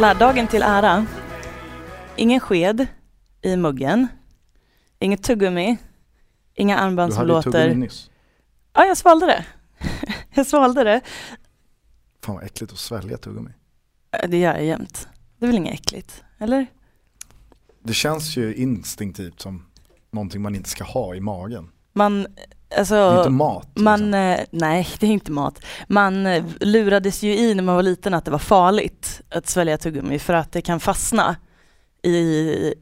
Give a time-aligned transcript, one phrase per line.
[0.00, 1.06] Kolla här, dagen till ära.
[2.16, 2.86] Ingen sked
[3.42, 4.08] i muggen.
[4.98, 5.76] Inget tuggummi.
[6.54, 7.74] Inga armband Du som hade ju tuggummi låter...
[7.74, 8.10] nyss.
[8.72, 9.46] Ja, jag svalde det.
[10.34, 11.00] jag svalde det.
[12.24, 13.50] Fan vad äckligt att svälja tuggummi.
[14.10, 15.08] Äh, Det gör jag jämt.
[15.38, 16.24] Det är väl inget äckligt?
[16.38, 16.66] Eller?
[17.82, 19.66] Det känns ju instinktivt som
[20.10, 21.70] någonting man inte ska ha i magen.
[21.92, 22.26] Man,
[22.78, 22.94] alltså...
[22.94, 23.68] Det är inte mat.
[23.74, 24.46] Man, liksom.
[24.50, 25.60] nej det är inte mat.
[25.88, 29.78] Man eh, lurades ju i när man var liten att det var farligt att svälja
[29.78, 31.36] tuggummi för att det kan fastna
[32.02, 32.10] i,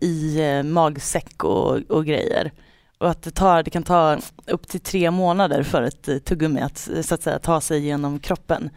[0.01, 2.53] i eh, magsäck och, och grejer.
[2.99, 6.89] Och att det, tar, det kan ta upp till tre månader för ett tuggummi att,
[7.03, 8.71] så att säga, ta sig genom kroppen.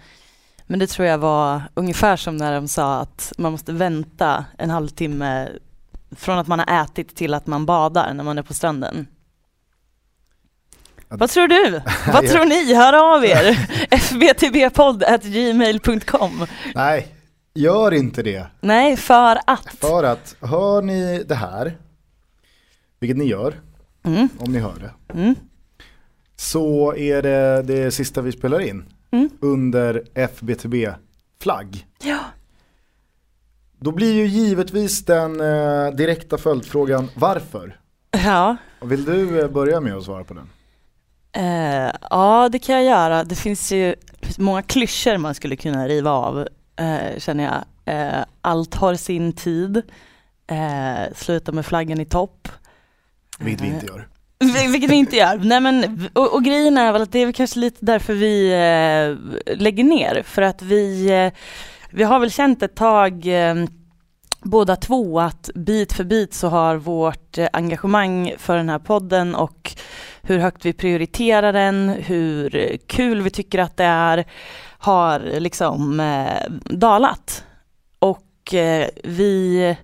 [0.67, 4.70] Men det tror jag var ungefär som när de sa att man måste vänta en
[4.70, 5.50] halvtimme
[6.16, 9.08] från att man har ätit till att man badar när man är på stranden.
[11.12, 11.81] Vad tror du?
[12.14, 12.73] Vad tror ni?
[12.73, 13.67] Hör av er!
[13.98, 16.45] fbtbpodd.gmail.com
[16.76, 17.08] Nej,
[17.54, 18.48] gör inte det.
[18.62, 19.76] Nej, för att.
[19.80, 21.78] För att hör ni det här,
[23.00, 23.56] vilket ni gör
[24.04, 25.36] Mm, om ni hör det, mm,
[26.36, 29.30] så är det det sista vi spelar in mm.
[29.42, 31.86] under FBTB-flagg.
[32.04, 32.20] Ja.
[33.80, 37.80] Då blir ju givetvis den eh, direkta följdfrågan varför?
[38.12, 38.58] Ja.
[38.82, 40.50] Vill du eh, börja med att svara på den?
[41.34, 43.24] Eh, ja, det kan jag göra.
[43.24, 43.96] Det finns ju
[44.38, 46.48] många klyschor man skulle kunna riva av,
[46.80, 47.64] eh, känner jag.
[47.95, 49.82] Eh, allt har sin tid.
[51.16, 52.48] Sluta med flaggan i topp.
[53.39, 54.08] Vilket vi inte gör.
[54.39, 55.38] Vil- Vilket vi inte gör.
[55.44, 58.50] Nej, men, och, och grejen är väl att det är väl kanske lite därför vi
[59.55, 60.23] lägger ner.
[60.26, 61.32] För att vi,
[61.92, 63.28] vi har väl känt ett tag
[64.42, 69.36] båda två att bit för bit så har vårt eh, engagemang för den här podden
[69.36, 69.72] och
[70.22, 74.26] hur högt vi prioriterar den, hur kul vi tycker att det är,
[74.78, 77.44] har liksom eh, dalat.
[78.00, 79.76] Och eh, vi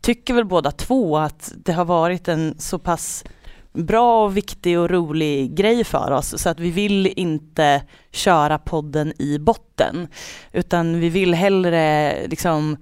[0.00, 3.24] tycker väl båda två att det har varit en så pass
[3.72, 9.12] bra och viktig och rolig grej för oss så att vi vill inte köra podden
[9.18, 10.08] i botten
[10.52, 12.76] utan vi vill hellre liksom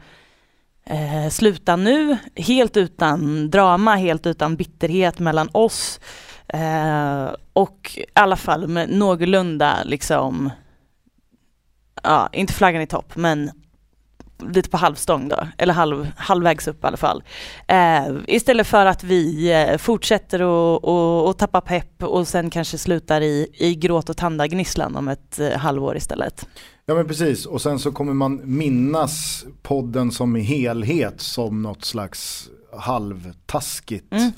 [0.87, 6.01] eh, sluta nu helt utan drama, helt utan bitterhet mellan oss
[6.49, 10.51] eh, och i alla fall med någorlunda liksom
[12.03, 13.51] ja, inte flaggan i topp men
[14.51, 17.23] lite på halvstång då, eller halv, halvvägs upp i alla fall.
[17.69, 22.79] Eh, istället för att vi eh, fortsätter och, och, och tappa pepp och sen kanske
[22.79, 26.47] slutar i, i gråt och tandagnisslan om ett eh, halvår istället.
[26.87, 32.49] Ja men precis, och sen så kommer man minnas podden som helhet som något slags
[32.77, 34.31] halvtaskigt Mm.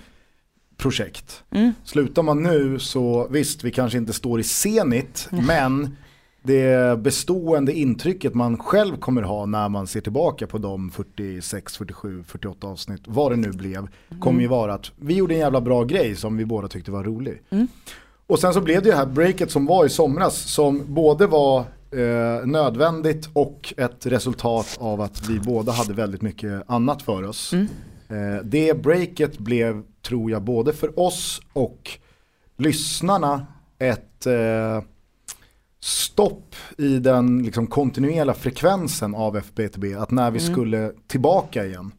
[0.77, 1.43] projekt.
[1.51, 1.73] Mm.
[1.85, 5.97] Slutar man nu så visst, vi kanske inte står i Zenit, men
[6.43, 12.25] det bestående intrycket man själv kommer ha när man ser tillbaka på de 46, 47,
[12.27, 13.89] 48 avsnitt, vad det nu blev,
[14.21, 17.05] kommer ju vara att vi gjorde en jävla bra grej som vi båda tyckte var
[17.05, 17.43] rolig.
[17.51, 17.69] Mm.
[18.27, 21.27] Och sen så blev det ju det här breaket som var i somras som både
[21.27, 27.23] var eh, nödvändigt och ett resultat av att vi båda hade väldigt mycket annat för
[27.23, 27.53] oss.
[27.53, 27.67] Mm.
[28.09, 31.91] Eh, det breaket blev, tror jag, både för oss och
[32.57, 33.47] lyssnarna
[33.79, 34.83] ett eh,
[35.81, 39.85] stopp i den liksom, kontinuerliga frekvensen av FBTB.
[39.99, 41.93] Att när vi skulle tillbaka igen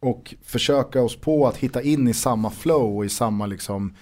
[0.00, 3.94] och försöka oss på att hitta in i samma flow och i samma liksom,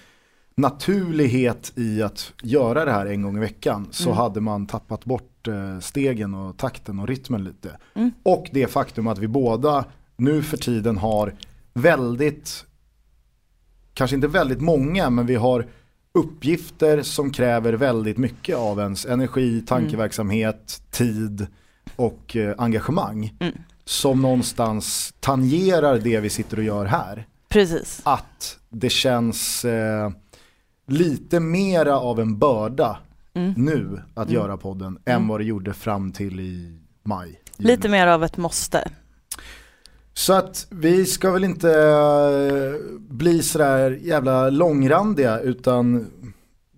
[0.57, 5.47] naturlighet i att göra det här en gång i veckan så hade man tappat bort
[5.47, 7.77] eh, stegen och takten och rytmen lite.
[7.93, 8.11] Mm.
[8.23, 9.85] Och det faktum att vi båda
[10.17, 11.33] nu för tiden har
[11.73, 12.65] väldigt,
[13.93, 15.67] kanske inte väldigt många, men vi har
[16.11, 21.47] uppgifter som kräver väldigt mycket av ens energi, tankeverksamhet, tid
[21.95, 23.33] och eh, engagemang.
[23.39, 23.53] Mm.
[23.85, 28.01] Som någonstans tangerar det vi sitter och gör här Precis.
[28.03, 30.11] att det känns eh,
[30.87, 32.97] lite mera av en börda
[33.37, 33.53] Mm.
[33.57, 37.27] nu att göra podden än vad det gjorde fram till i maj.
[37.57, 37.71] juni.
[37.71, 38.91] Lite mer av ett måste.
[40.13, 46.07] Så att vi ska väl inte eh, bli sådär jävla långrandiga utan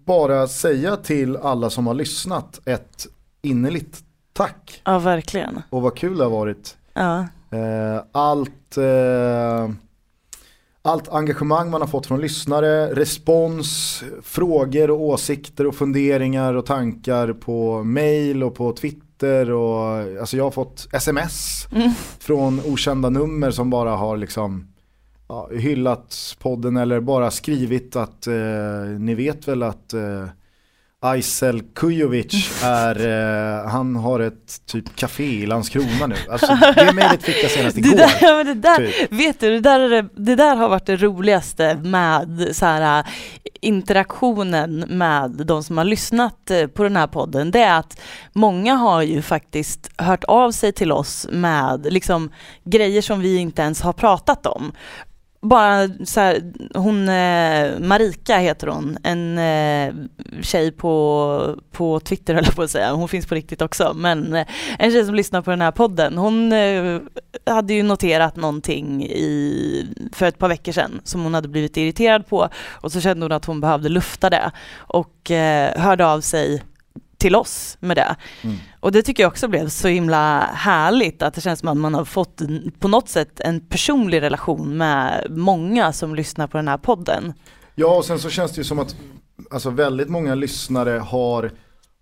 [0.05, 3.07] bara säga till alla som har lyssnat ett
[3.41, 3.99] innerligt
[4.33, 5.61] tack Ja, verkligen.
[5.69, 6.77] och vad kul det har varit.
[6.93, 7.19] Ja.
[7.51, 9.71] Eh, allt, eh,
[10.87, 17.33] allt engagemang man har fått från lyssnare, respons, frågor och åsikter och funderingar och tankar
[17.33, 21.67] på mail och på Twitter och alltså jag har fått sms
[22.19, 24.67] från okända nummer som bara har liksom
[25.29, 30.25] ja, hyllat podden eller bara skrivit att eh, ni vet väl att eh,
[31.01, 36.15] Aysel Kujovic är, eh, han har ett typ café i Landskrona nu.
[36.29, 37.95] Alltså, det mejlet fick jag senast igår.
[37.95, 39.11] Det där, det där, typ.
[39.11, 43.05] Vet du, det där, är det, där har varit det roligaste med så här,
[43.61, 47.51] interaktionen med de som har lyssnat eh, på den här podden.
[47.51, 48.01] Det är att
[48.33, 52.31] många har ju faktiskt hört av sig till oss med liksom,
[52.63, 54.71] grejer som vi inte ens har pratat om
[55.47, 59.93] bara så här, hon, eh, Marika heter hon, en eh,
[60.41, 64.35] tjej på, på Twitter höll jag på att säga, hon finns på riktigt också, men
[64.35, 64.47] eh,
[64.79, 66.99] en tjej som lyssnar på den här podden, hon eh,
[67.45, 72.27] hade ju noterat någonting i, för ett par veckor sedan som hon hade blivit irriterad
[72.27, 72.49] på.
[72.81, 74.51] Och så kände hon att hon behövde lufta det.
[74.77, 76.63] Och eh, hörde av sig
[77.17, 78.15] till oss med det.
[78.41, 78.57] Mm.
[78.79, 81.93] Och det tycker jag också blev så himla härligt att det känns som att man
[81.93, 82.41] har fått
[82.79, 87.33] på något sätt en personlig relation med många som lyssnar på den här podden.
[87.75, 88.95] Ja och sen så känns det ju som att
[89.51, 91.51] alltså väldigt många lyssnare har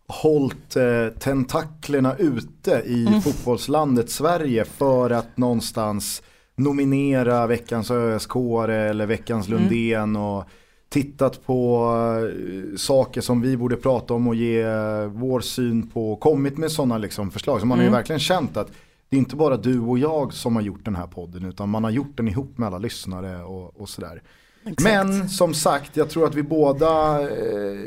[0.07, 3.21] hållit eh, tentaklerna ute i mm.
[3.21, 6.21] fotbollslandet Sverige för att någonstans
[6.55, 8.35] nominera veckans ÖSK
[8.69, 9.59] eller veckans mm.
[9.59, 10.21] Lundén mm.
[10.21, 10.49] och
[10.89, 16.15] tittat på uh, saker som vi borde prata om och ge uh, vår syn på,
[16.15, 17.59] kommit med sådana liksom, förslag.
[17.59, 17.79] Så man mm.
[17.79, 17.97] har ju mm.
[17.97, 18.71] verkligen känt att
[19.09, 21.83] det är inte bara du och jag som har gjort den här podden utan man
[21.83, 24.21] har gjort den ihop med alla lyssnare och, och sådär.
[24.65, 24.83] Exakt.
[24.83, 27.79] Men som sagt, jag tror att vi båda eh,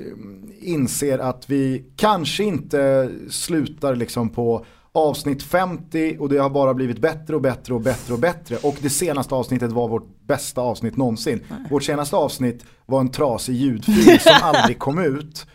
[0.60, 4.64] inser att vi kanske inte slutar liksom på
[4.98, 8.56] avsnitt 50 och det har bara blivit bättre och bättre och bättre och bättre.
[8.56, 11.40] Och det senaste avsnittet var vårt bästa avsnitt någonsin.
[11.48, 11.58] Nej.
[11.70, 15.46] Vårt senaste avsnitt var en trasig ljudfil som aldrig kom ut.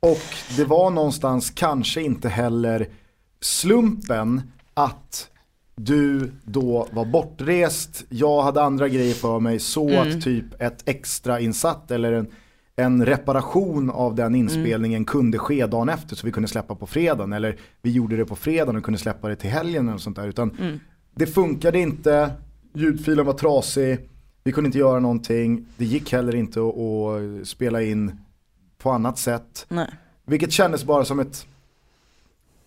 [0.00, 2.88] Och det var någonstans kanske inte heller
[3.40, 4.42] slumpen
[4.74, 5.30] att
[5.76, 10.08] du då var bortrest, jag hade andra grejer för mig så mm.
[10.08, 12.26] att typ ett extra insatt eller en
[12.80, 15.06] en reparation av den inspelningen mm.
[15.06, 17.32] kunde ske dagen efter så vi kunde släppa på fredagen.
[17.32, 20.28] Eller vi gjorde det på fredagen och kunde släppa det till helgen eller sånt där.
[20.28, 20.80] Utan mm.
[21.14, 22.30] det funkade inte,
[22.74, 23.98] ljudfilen var trasig,
[24.44, 25.66] vi kunde inte göra någonting.
[25.76, 28.20] Det gick heller inte att, att spela in
[28.78, 29.66] på annat sätt.
[29.68, 29.88] Nej.
[30.26, 31.46] Vilket kändes bara som ett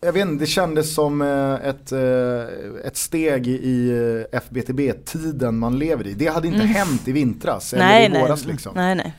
[0.03, 3.89] jag vet inte, det kändes som eh, ett, eh, ett steg i
[4.31, 6.13] eh, FBTB-tiden man lever i.
[6.13, 6.73] Det hade inte mm.
[6.73, 8.51] hänt i vintras nej, eller i våras nej.
[8.51, 8.75] liksom.
[8.75, 9.13] Nej, nej.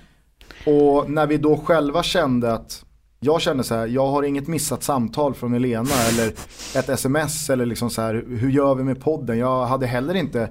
[0.67, 2.85] Och när vi då själva kände att
[3.21, 6.29] jag kände så här, jag har inget missat samtal från Elena eller
[6.77, 9.39] ett sms eller liksom så här, hur gör vi med podden?
[9.39, 10.49] Jag hade heller inte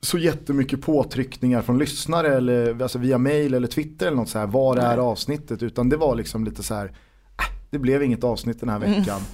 [0.00, 4.46] så jättemycket påtryckningar från lyssnare eller alltså via mail eller Twitter eller något så här,
[4.46, 5.62] var är avsnittet?
[5.62, 8.90] Utan det var liksom lite så här, äh, det blev inget avsnitt den här mm.
[8.90, 9.16] veckan.
[9.16, 9.28] Mm.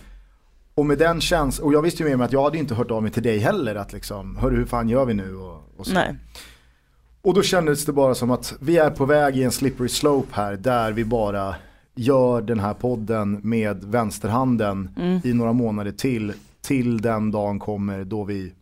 [0.74, 2.90] Och med den känslan, och jag visste ju med mig att jag hade inte hört
[2.90, 5.36] av mig till dig heller att liksom, hörru hur fan gör vi nu?
[5.36, 5.94] Och, och så.
[5.94, 6.14] Nej.
[7.24, 10.28] Och då kändes det bara som att vi är på väg i en slippery slope
[10.32, 11.54] här där vi bara
[11.94, 15.20] gör den här podden med vänsterhanden mm.
[15.24, 16.32] i några månader till.
[16.60, 18.52] Till den dagen kommer då vi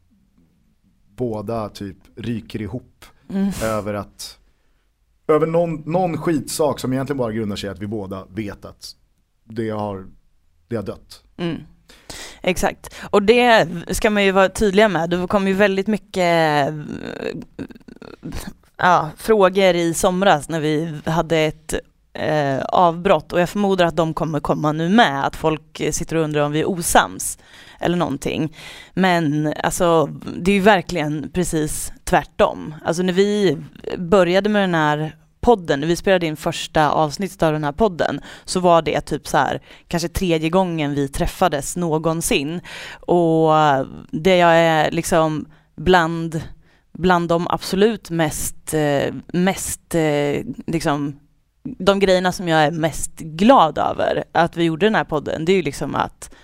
[1.16, 3.50] båda typ ryker ihop mm.
[3.62, 4.38] över att
[5.26, 8.96] över någon, någon skitsak som egentligen bara grundar sig i att vi båda vet att
[9.44, 10.06] det har,
[10.68, 11.22] det har dött.
[11.36, 11.56] Mm.
[12.42, 15.10] Exakt, och det ska man ju vara tydliga med.
[15.10, 16.74] Det kom ju väldigt mycket
[18.76, 21.74] ja, frågor i somras när vi hade ett
[22.12, 26.24] eh, avbrott och jag förmodar att de kommer komma nu med, att folk sitter och
[26.24, 27.38] undrar om vi är osams
[27.80, 28.56] eller någonting.
[28.94, 30.06] Men alltså
[30.36, 32.74] det är ju verkligen precis tvärtom.
[32.84, 33.58] Alltså när vi
[33.98, 38.20] började med den här podden, när vi spelade in första avsnittet av den här podden,
[38.44, 42.60] så var det typ så här, kanske tredje gången vi träffades någonsin.
[43.00, 43.52] Och
[44.10, 45.46] det jag är liksom
[45.76, 46.42] bland
[46.92, 51.20] bland de absolut mest, eh, mest eh, liksom,
[51.62, 55.52] de grejerna som jag är mest glad över att vi gjorde den här podden, det
[55.52, 56.34] är ju liksom att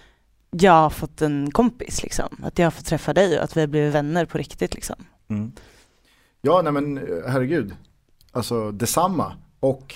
[0.50, 2.28] jag har fått en kompis liksom.
[2.43, 4.97] Att jag har fått träffa dig och att vi har blivit vänner på riktigt liksom.
[5.31, 5.52] Mm.
[6.40, 7.75] Ja, nej men eh, herregud.
[8.38, 9.33] Alltså detsamma.
[9.61, 9.95] Och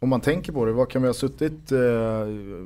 [0.00, 1.72] om man tänker på det, vad kan vi ha suttit?
[1.72, 1.78] Eh,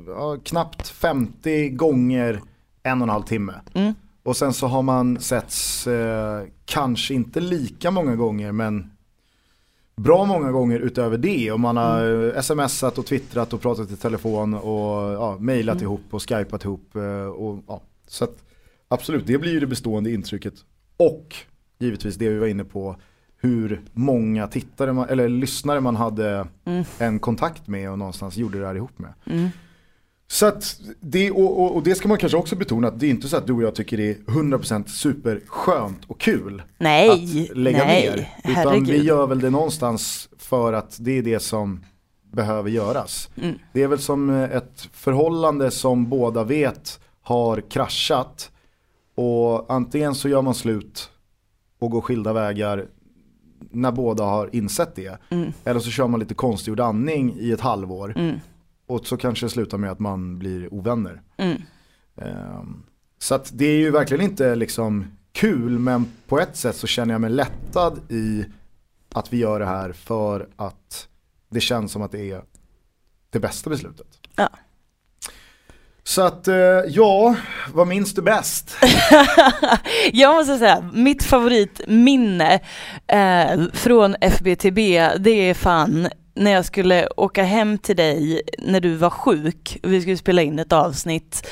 [0.06, 2.42] ja, knappt 50 gånger
[2.82, 3.54] en och en halv timme.
[3.75, 3.94] Mm.
[4.22, 8.90] Och sen så har man setts eh, kanske inte lika många gånger men
[9.96, 11.52] bra många gånger utöver det.
[11.52, 12.42] Och man har mm.
[12.42, 15.84] smsat och twittrat och pratat i telefon och ja, mejlat mm.
[15.84, 16.96] ihop och skypat ihop.
[16.96, 17.82] Eh, och, ja.
[18.06, 18.44] Så att,
[18.88, 20.54] absolut, det blir ju det bestående intrycket.
[20.96, 21.34] Och
[21.78, 22.96] givetvis det vi var inne på,
[23.40, 26.85] hur många tittare man, eller lyssnare man hade mm.
[26.99, 29.12] en kontakt med och någonstans gjorde det här ihop med.
[29.26, 29.49] Mm.
[30.30, 33.11] Så att det, och, och, och, det ska man kanske också betona att det är
[33.11, 37.57] inte så att du och jag tycker det är 100% superskönt och kul nej, att
[37.57, 38.35] lägga nej, ner.
[38.45, 38.87] Utan herregud.
[38.88, 41.85] vi gör väl det någonstans för att det är det som
[42.33, 43.30] behöver göras.
[43.42, 43.54] Mm.
[43.73, 48.50] Det är väl som ett förhållande som båda vet har kraschat
[49.14, 51.11] och antingen så gör man slut
[51.78, 52.87] och går skilda vägar
[53.71, 55.19] när båda har insett det.
[55.31, 55.53] Mm.
[55.65, 58.37] Eller så kör man lite konstgjord andning i ett halvår Mm.
[58.87, 61.23] och så kanske det slutar med att man blir ovänner.
[61.37, 61.62] Mm.
[62.17, 62.83] Ehm,
[63.19, 67.15] Så att det är ju verkligen inte liksom kul men på ett sätt så känner
[67.15, 68.45] jag mig lättad i
[69.12, 71.09] att vi gör det här för att
[71.49, 72.43] det känns som att det är
[73.31, 74.07] det bästa beslutet.
[74.37, 74.49] Ja.
[76.09, 76.57] Så att eh,
[76.88, 77.37] ja,
[77.73, 78.77] vad minns du bäst?
[80.12, 82.61] Jag måste säga, mitt favoritminne
[83.07, 84.77] eh, från FBTB,
[85.19, 89.79] det är fan när jag skulle åka hem till dig när du var sjuk.
[89.83, 91.49] Vi skulle spela in ett avsnitt.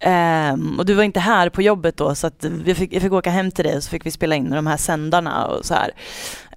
[0.00, 3.12] Ehm, och du var inte här på jobbet då så att vi fick, jag fick
[3.12, 5.74] åka hem till dig och så fick vi spela in de här sändarna och så
[5.74, 5.92] här.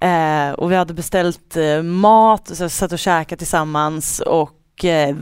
[0.00, 5.16] Eh, och vi hade beställt eh, mat och så satt och käkade tillsammans och eh,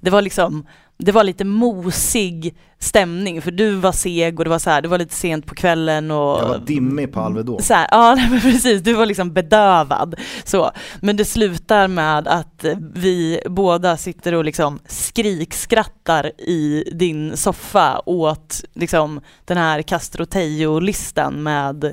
[0.00, 0.66] det var liksom
[1.00, 4.88] det var lite mosig stämning för du var seg och det var så här, det
[4.88, 7.62] var lite sent på kvällen och Jag var dimmig på Alvedon.
[7.62, 10.14] så här, ja men precis, du var liksom bedövad.
[10.44, 10.70] Så.
[11.00, 12.64] Men det slutar med att
[12.94, 21.42] vi båda sitter och liksom skrikskrattar i din soffa åt liksom den här Castro Tejo-listan
[21.42, 21.84] med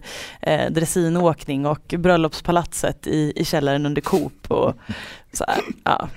[0.42, 4.74] eh, dressinåkning och bröllopspalatset i, i källaren under Coop och
[5.34, 6.10] så här, ja.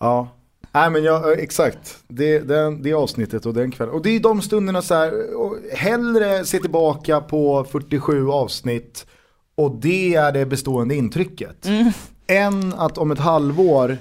[0.00, 0.28] Ja,
[0.76, 1.98] Nej men jag, eh, exakt.
[2.08, 3.94] Det, det, det avsnittet och den kvällen.
[3.94, 9.06] Och det är de stunderna så här, och hellre se tillbaka på 47 avsnitt
[9.54, 11.66] och det är det bestående intrycket.
[11.66, 11.92] Mm.
[12.26, 13.98] Än att om ett halvår eh,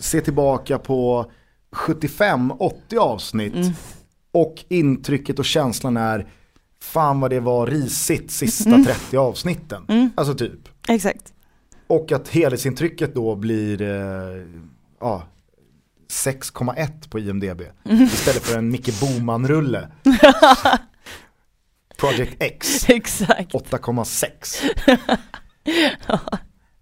[0.00, 1.30] se tillbaka på
[1.76, 3.72] 75-80 avsnitt Mm.
[4.32, 6.26] och intrycket och känslan är
[6.82, 8.84] fan vad det var risigt sista Mm.
[8.84, 9.84] 30 avsnitten.
[9.88, 10.10] Mm.
[10.14, 10.68] Alltså typ.
[10.88, 11.32] Exakt.
[11.86, 14.44] Och att helhetsintrycket då blir eh,
[15.00, 15.22] ja,
[16.12, 17.62] 6,1 på IMDB.
[17.84, 19.88] Istället för en Micke Boman-rulle.
[21.98, 23.52] Project X, Exakt.
[23.52, 24.98] 8,6.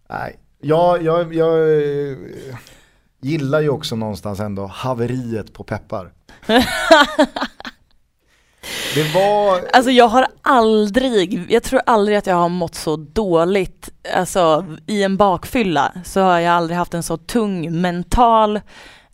[0.09, 2.17] Nej, jag, jag, jag eh,
[3.21, 6.13] gillar ju också någonstans ändå haveriet på peppar.
[8.95, 13.91] Det var, Alltså jag har aldrig, jag tror aldrig att jag har mått så dåligt,
[14.15, 18.61] alltså i en bakfylla så har jag aldrig haft en så tung mental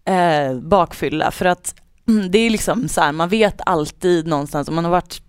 [0.04, 1.74] eh, bakfylla för att
[2.08, 5.22] mm, det är liksom så här, man vet alltid någonstans om man har varit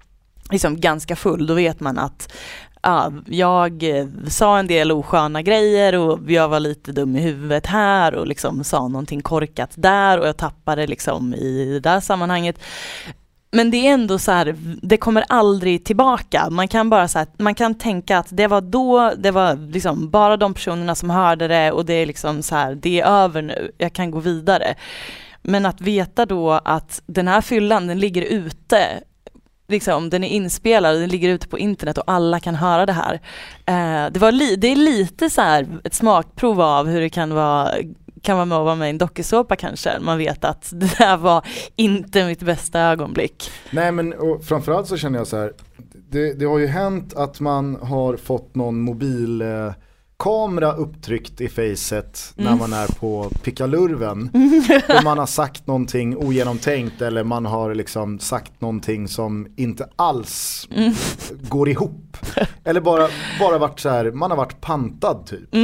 [0.51, 2.34] liksom ganska full då vet man att
[2.84, 7.65] ja, jag eh, sa en del osköna grejer och jag var lite dum i huvudet
[7.65, 12.60] här och liksom sa någonting korkat där och jag tappade liksom i det där sammanhanget.
[13.55, 16.50] Men det är ändå så här, det kommer aldrig tillbaka.
[16.50, 20.10] Man kan bara så här, man kan tänka att det var då, det var liksom
[20.10, 23.41] bara de personerna som hörde det och det är liksom så här, det är över
[23.41, 24.75] nu, jag kan gå vidare.
[25.41, 28.88] Men att veta då att den här fyllan, den ligger ute,
[29.67, 33.13] liksom, den är inspelad, den ligger ute på internet och alla kan höra det här.
[33.65, 37.33] Eh, det, var li, det är lite så här ett smakprov av hur det kan
[37.33, 37.69] vara
[38.24, 40.00] kan vara med att vara med i en dokusåpa kanske.
[40.00, 43.51] Man vet att det där var inte mitt bästa ögonblick.
[43.72, 45.53] nej men och framförallt så känner jag så här,
[46.10, 49.72] det, det har ju hänt att man har fått någon mobil eh,
[50.20, 54.30] kamera upptryckt i facet när man är på pickalurven
[54.98, 60.68] och man har sagt någonting ogenomtänkt eller man har liksom sagt någonting som inte alls
[61.50, 62.18] går ihop.
[62.63, 63.08] Eller bara,
[63.39, 65.56] bara varit så här, man har varit pantad typ.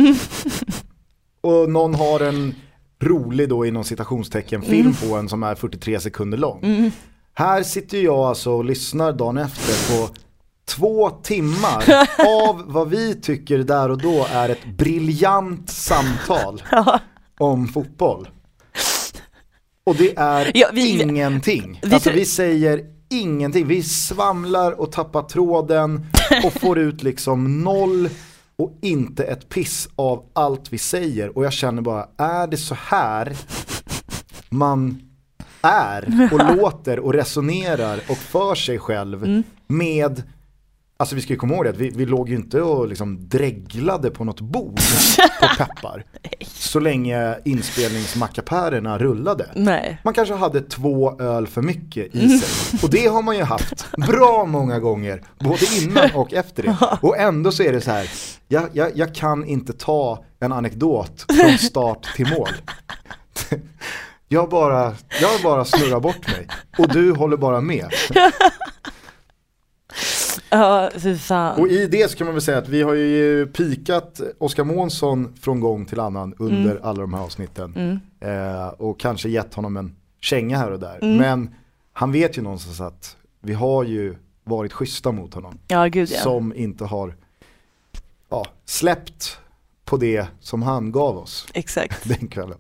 [1.42, 2.56] Och någon har en
[3.02, 6.92] rolig då inom citationstecken film på en som är 43 sekunder lång.
[7.34, 10.10] Här sitter jag alltså och lyssnar dagen efter på
[10.66, 11.84] två timmar
[12.48, 16.64] av vad vi tycker där och då är ett briljant samtal
[17.40, 18.30] om fotboll.
[19.84, 21.80] Och det är Ja, vi- ingenting.
[21.84, 23.68] vi alltså vi säger ingenting.
[23.68, 26.06] Vi svamlar och tappar tråden
[26.44, 28.10] och får ut liksom noll
[28.60, 31.38] och inte ett piss av allt vi säger.
[31.38, 33.38] Och jag känner bara, är det så här
[34.50, 35.02] man
[35.62, 40.24] är och låter och resonerar och för sig själv med
[41.02, 43.30] Alltså vi ska ju komma ihåg det, att vi, vi låg ju inte och liksom
[43.30, 44.80] dreglade på något bord
[45.42, 46.06] på peppar.
[46.48, 49.50] Så länge inspelningsmackapärerna rullade.
[49.56, 49.98] Nej.
[50.04, 52.80] Man kanske hade två öl för mycket i sig.
[52.84, 56.78] Och det har man ju haft bra många gånger, både innan och efter det.
[57.02, 58.10] Och ändå så är det så här,
[58.48, 62.50] jag, jag, jag kan inte ta en anekdot från start till mål.
[64.28, 67.90] Jag bara, jag bara snurrar bort mig och du håller bara med.
[70.50, 70.90] Ja,
[71.20, 71.60] fan.
[71.62, 75.34] Och i det så kan man väl säga att vi har ju pikat Oskar Månsson
[75.42, 76.84] från gång till annan under Mm.
[76.84, 77.74] alla de här avsnitten.
[77.76, 78.00] Mm.
[78.60, 81.00] Eh, och kanske gett honom en känga här och där.
[81.02, 81.18] Mm.
[81.18, 81.56] Men
[81.94, 85.58] han vet ju någonstans att vi har ju varit schyssta mot honom.
[85.68, 86.20] Ja, gud ja.
[86.20, 87.16] Som inte har
[88.30, 89.38] ja, släppt
[89.86, 92.10] på det som han gav oss Exakt.
[92.20, 92.58] den kvällen.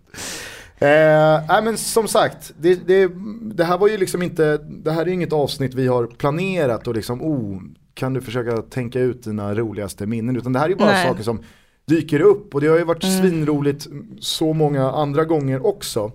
[0.81, 5.01] Eh, nej men som sagt, det, det, det här var ju liksom inte, det här
[5.01, 7.61] är inget avsnitt vi har planerat och liksom, oh,
[7.93, 10.35] kan du försöka tänka ut dina roligaste minnen?
[10.37, 11.07] Utan det här är ju bara Nej.
[11.07, 11.39] saker som
[11.85, 13.19] dyker upp och det har ju varit Mm.
[13.21, 13.87] svinroligt
[14.19, 16.11] så många andra gånger också.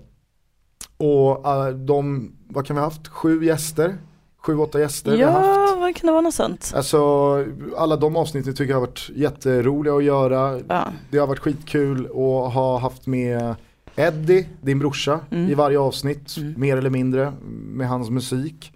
[0.97, 3.95] Och eh, de, vad kan vi ha haft, sju gäster?
[4.37, 5.45] Sju, åtta gäster vi har haft.
[5.45, 6.71] Ja, vad kan det vara något sånt?
[6.75, 6.99] Alltså
[7.77, 10.59] alla de avsnitten tycker jag har varit jätteroliga att göra.
[10.67, 10.83] Ja.
[11.11, 13.55] Det har varit skitkul att ha haft med
[13.95, 15.49] Eddie, din brorsa, Mm.
[15.49, 16.53] i varje avsnitt, Mm.
[16.57, 18.71] mer eller mindre, med hans musik.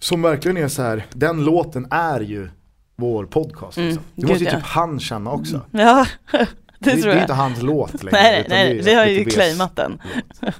[0.00, 2.48] Som verkligen är så här, den låten är ju
[2.96, 3.76] vår podcast.
[3.78, 4.04] Mm, Liksom.
[4.14, 4.56] Det gud, måste ju ja.
[4.56, 5.60] typ han känna också.
[5.70, 6.38] Ja, det,
[6.78, 7.24] Det, det tror är jag.
[7.24, 8.18] inte hans låt längre.
[8.22, 9.98] nej, nej, är det har ju claimat den.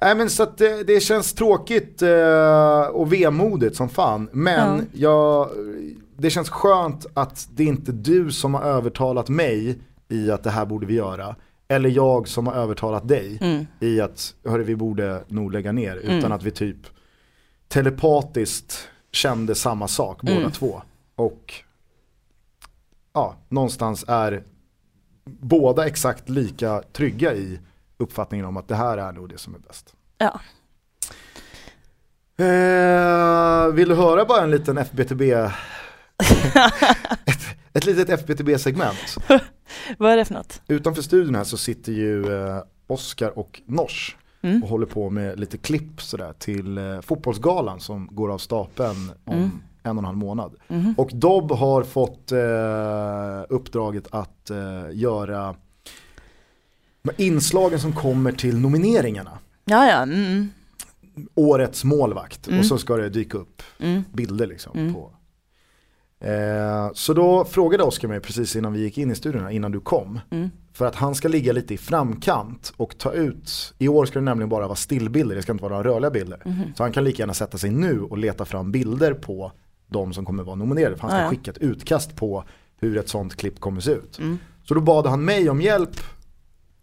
[0.00, 4.28] Nej men så att det, det känns tråkigt eh, och vemodigt som fan.
[4.32, 5.48] Men jag,
[6.16, 10.50] det känns skönt att det är inte du som har övertalat mig i att det
[10.50, 11.36] här borde vi göra.
[11.68, 13.66] Eller jag som har övertalat dig Mm.
[13.80, 15.96] i att hörru, vi borde nog lägga ner.
[15.96, 16.32] Utan Mm.
[16.32, 16.76] att vi typ
[17.68, 20.50] telepatiskt kände samma sak båda Mm.
[20.50, 20.82] två.
[21.14, 21.54] Och
[23.12, 24.42] ja, någonstans är
[25.24, 27.58] båda exakt lika trygga i
[27.96, 29.94] uppfattningen om att det här är nog det som är bäst.
[30.18, 30.40] Ja.
[32.44, 35.22] Eh, vill du höra bara en liten FBTB,
[37.24, 37.38] ett,
[37.72, 39.16] ett litet FBTB-segment?
[39.98, 40.62] Vad är det för något?
[40.68, 44.62] Utanför studion här så sitter ju eh, Oskar och Nors Mm.
[44.62, 49.34] och håller på med lite klipp sådär till eh, fotbollsgalan som går av stapeln om
[49.34, 49.50] Mm.
[49.82, 50.54] en och en halv månad.
[50.68, 50.94] Mhm.
[50.98, 54.56] Och Dobb har fått eh, uppdraget att eh,
[54.92, 55.54] göra
[57.16, 59.38] inslagen som kommer till nomineringarna.
[59.64, 60.02] Ja, ja.
[60.02, 60.48] Mm.
[61.34, 62.60] Årets målvakt Mm.
[62.60, 64.04] och så ska det dyka upp Mm.
[64.12, 64.78] bilder liksom.
[64.78, 64.94] Mm.
[64.94, 65.10] På.
[66.20, 69.80] Eh, så då frågade Oskar mig precis innan vi gick in i studion, innan du
[69.80, 70.20] kom.
[70.30, 70.50] Mm.
[70.72, 74.24] För att han ska ligga lite i framkant och ta ut, i år ska det
[74.24, 76.42] nämligen bara vara stillbilder, det ska inte vara några rörliga bilder.
[76.44, 76.62] Mhm.
[76.76, 79.52] Så han kan lika gärna sätta sig nu och leta fram bilder på
[79.86, 80.96] de som kommer vara nominerade.
[80.96, 82.44] För han ska Ja, skicka ett utkast på
[82.80, 84.18] hur ett sånt klipp kommer se ut.
[84.18, 84.38] Mm.
[84.64, 86.00] Så då bad han mig om hjälp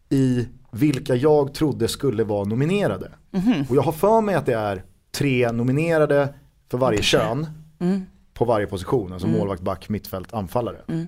[0.10, 3.12] i vilka jag trodde skulle vara nominerade.
[3.32, 3.66] Mhm.
[3.70, 6.34] Och jag har för mig att det är tre nominerade
[6.72, 7.48] för varje kön
[7.80, 8.02] Mm.
[8.38, 9.14] På varje position.
[9.14, 9.40] Alltså Mm.
[9.40, 10.82] målvakt, back, mittfält, anfallare.
[10.88, 11.08] Mm.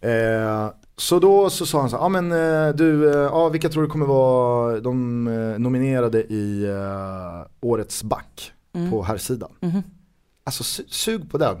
[0.00, 3.68] Eh, så då så sa han så här, ja men eh, du, eh, ja, vilka
[3.68, 8.90] tror du kommer vara de eh, nominerade i eh, årets back Mm.
[8.90, 9.50] på här sidan?
[9.60, 9.82] Mhm.
[10.44, 11.56] Alltså su- sug på den.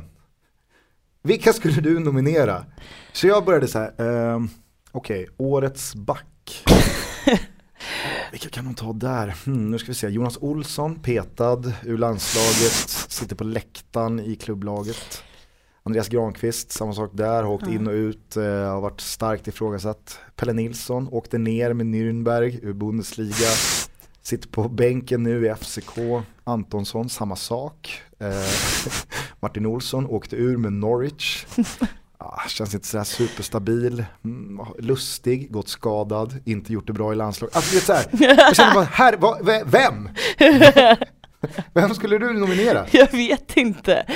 [1.22, 2.64] Vilka skulle du nominera?
[3.12, 4.48] Så jag började så här, ehm,
[4.92, 6.64] okej, årets back.
[8.32, 9.34] Vilka kan de ta där?
[9.44, 15.22] Hmm, nu ska vi se, Jonas Olsson, petad ur landslaget, sitter på läktaren i klubblaget.
[15.82, 17.72] Andreas Granqvist, samma sak där, har åkt Ja.
[17.72, 20.18] in och ut, eh, har varit starkt ifrågasatt.
[20.36, 23.48] Pelle Nilsson åkte ner med Nürnberg ur Bundesliga.
[24.22, 25.98] Sitter på bänken nu i FCK.
[26.44, 28.02] Antonsson, samma sak.
[28.18, 28.28] Eh,
[29.40, 31.46] Martin Olsson åkte ur med Norwich.
[32.24, 34.04] Ah, känns inte sådär superstabil.
[34.24, 37.56] Mm, lustig, gått skadad, inte gjort det bra i landslaget.
[37.56, 40.08] Alltså, det är så här, jag känner bara, här, va, ve- vem?
[41.74, 42.86] Vem skulle du nominera?
[42.90, 44.06] Jag vet inte.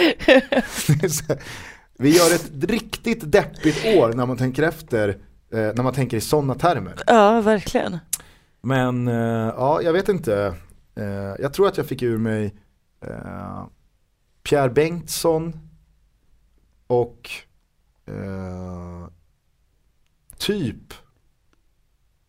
[1.99, 5.09] Vi gör ett riktigt deppigt år när man tänker efter,
[5.53, 6.95] eh, när man tänker i sådana termer.
[7.07, 7.99] Ja, verkligen.
[8.62, 9.14] Men eh,
[9.57, 10.55] ja, jag vet inte.
[10.97, 11.05] Eh,
[11.38, 12.55] jag tror att jag fick ur mig
[14.42, 15.61] Pierre Bengtsson
[16.87, 17.31] och
[18.07, 19.09] eh,
[20.38, 20.95] typ,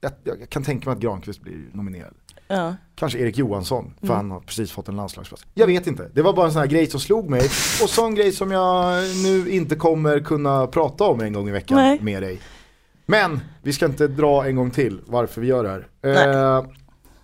[0.02, 2.14] jag, jag kan tänka mig att Granqvist blir nominerad.
[2.48, 2.76] Ja.
[2.96, 4.16] Kanske Erik Johansson, för Mm.
[4.18, 5.46] han har precis fått en landslagsplats.
[5.54, 7.42] Jag vet inte, det var bara en sån här grej som slog mig.
[7.84, 11.78] Och sån grej som jag nu inte kommer kunna prata om en gång i veckan
[11.78, 12.00] Nej.
[12.02, 12.40] med dig.
[13.06, 15.70] Men vi ska inte dra en gång till varför vi gör det
[16.04, 16.58] här.
[16.58, 16.66] Eh,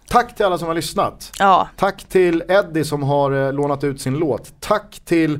[0.07, 1.31] tack till alla som har lyssnat.
[1.39, 1.67] Ja.
[1.77, 4.53] Tack till Eddie som har eh, lånat ut sin låt.
[4.59, 5.39] Tack till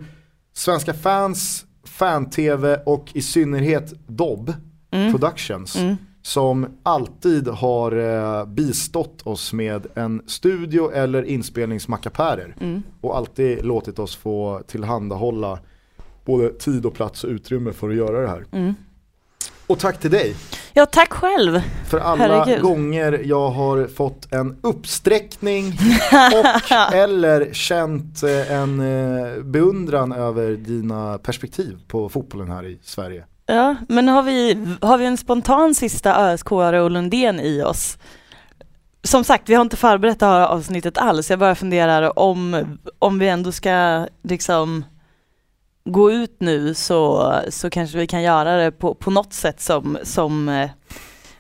[0.54, 4.54] Svenska fans, Fan-TV och i synnerhet Dobb
[4.92, 5.12] Mm.
[5.12, 5.96] Productions Mm.
[6.22, 12.84] som alltid har eh, bistått oss med en studio eller inspelningsmackapärer Mm.
[13.02, 15.60] och alltid låtit oss få tillhandahålla
[16.26, 18.46] både tid och plats och utrymme för att göra det här.
[18.52, 18.74] Mm.
[19.68, 20.36] Och tack till dig.
[20.74, 21.62] Ja, tack själv.
[21.94, 22.62] För alla Herregud.
[22.62, 25.66] gånger jag har fått en uppsträckning
[26.34, 33.26] och eller känt eh, en eh, beundran över dina perspektiv på fotbollen här i Sverige.
[33.46, 37.98] Ja, men har vi, har vi en spontan sista ösk och Lundén i oss?
[39.04, 41.30] Som sagt, vi har inte förberett det här avsnittet alls.
[41.30, 42.66] Jag bara funderar om,
[43.00, 44.86] om vi ändå ska liksom
[45.86, 49.98] gå ut nu så, så kanske vi kan göra det på, på något sätt som,
[50.04, 50.70] som eh,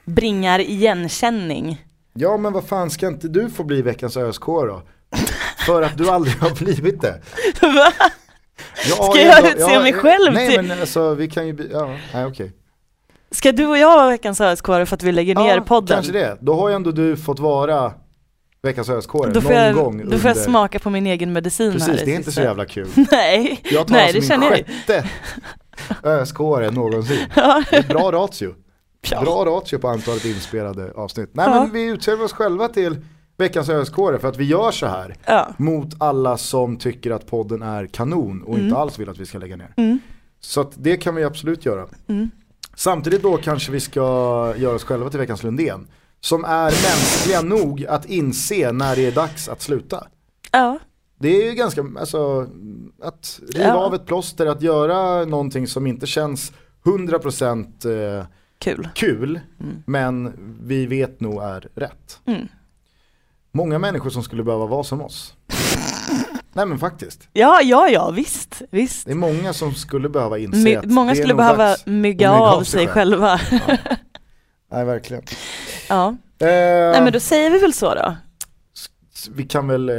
[0.05, 1.81] bringar igenkänning.
[2.13, 4.81] Ja men vad fan ska inte du få bli veckans ÖSK då?
[5.65, 7.21] För att du aldrig har blivit det.
[7.61, 7.91] Va?
[8.89, 11.95] Jag Ska jag ändå- utse mig själv Nej till- men alltså vi kan ju, ja,
[12.13, 12.51] nej okej.
[13.31, 15.95] Ska du och jag vara veckans ösk för att vi lägger ner podden?
[15.95, 16.37] kanske det.
[16.41, 17.93] Då har ju ändå du fått vara
[18.63, 21.71] veckans ÖSK någon får, jag, gång då får jag under- smaka på min egen medicin
[21.71, 22.87] här Precis, i det är inte så jävla kul.
[23.11, 25.09] Nej, Jag tar Nej alltså det känner jag sjätte
[26.03, 27.17] ÖSK någonsin.
[27.35, 27.63] Ja.
[27.69, 28.53] Det är bra ratio.
[29.11, 29.21] Ja.
[29.21, 31.29] Bra ratio på antalet inspelade avsnitt.
[31.33, 31.61] Nej Ja.
[31.61, 33.05] men vi utser oss själva till
[33.37, 35.15] veckans ÖSK för att vi gör så här.
[35.25, 35.47] Ja.
[35.57, 38.65] Mot alla som tycker att podden är kanon och Mm.
[38.65, 39.73] inte alls vill att vi ska lägga ner.
[39.77, 39.99] Mm.
[40.39, 41.85] Så det kan vi absolut göra.
[42.07, 42.29] Mm.
[42.75, 43.99] Samtidigt då kanske vi ska
[44.57, 45.87] göra oss själva till veckans Lundén.
[46.19, 50.07] Som är mänskliga nog att inse när det är dags att sluta.
[50.51, 50.79] ja.
[51.19, 52.47] Det är ju ganska, alltså
[53.03, 53.73] att riva Ja.
[53.85, 56.51] av ett plåster, att göra någonting som inte känns
[56.85, 58.25] 100% eh,
[58.63, 58.89] Kul.
[58.95, 59.83] kul, Mm.
[59.85, 62.19] men vi vet nog är rätt.
[62.25, 62.47] Mm.
[63.51, 65.33] Många människor som skulle behöva vara som oss.
[66.53, 67.27] Nej men faktiskt.
[67.33, 69.05] Ja, ja, ja, visst, visst.
[69.05, 72.87] Det är många som skulle behöva inse My, att många skulle behöva mygga av sig
[72.87, 73.39] själva.
[74.71, 75.23] Nej verkligen.
[75.89, 76.07] ja.
[76.39, 78.15] Eh, Nej men då säger vi väl så då.
[79.31, 79.95] Vi kan väl eh,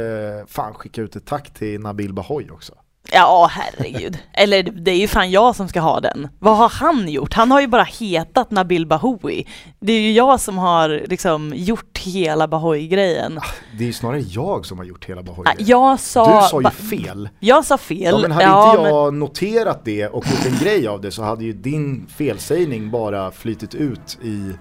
[0.47, 2.73] fan skicka ut ett tack till Nabil Bahoy också.
[3.11, 4.17] Ja, herregud.
[4.33, 6.27] Eller det är ju fan jag som ska ha den.
[6.39, 7.33] Vad har han gjort?
[7.33, 9.45] Han har ju bara hetat Nabil Bahoui.
[9.79, 13.39] Det är ju jag som har liksom gjort hela Bahoui-grejen.
[13.77, 15.45] Det är ju snarare jag som har gjort hela Bahoy.
[15.47, 16.41] Ah, Jag sa...
[16.41, 17.29] du sa ju fel.
[17.39, 17.99] Jag sa fel.
[18.15, 21.11] Ja men hade Ja, inte men- jag noterat det och gjort en grej av det
[21.11, 24.51] så hade ju din felsägning bara flytit ut i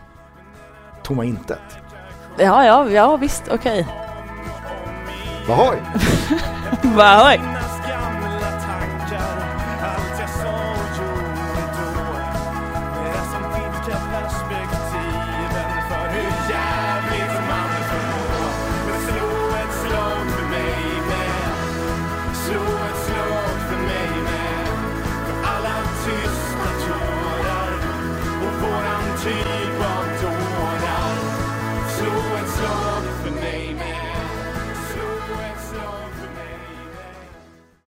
[1.02, 1.58] tomma intet.
[2.38, 3.86] Ja, ja, ja visst, okej.
[5.48, 5.76] Bahoy!
[6.96, 7.38] Bahoui.
[7.38, 7.63] Minnas